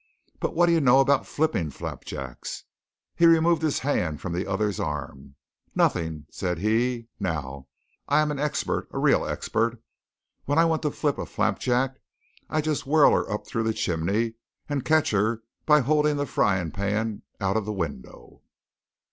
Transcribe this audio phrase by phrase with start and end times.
[0.39, 2.63] But wha' do you know about flippin' flapjacks?"
[3.15, 5.35] He removed his hand from the other's arm.
[5.75, 7.05] "Nawthin!" said he.
[7.19, 7.67] "Now
[8.07, 9.77] I am an exper'; a real exper'!
[10.45, 11.99] When I want to flip a flapjack
[12.49, 14.33] I just whirl her up through the chimney
[14.67, 18.41] and catch her by holdin' the frying pan out'n the window!"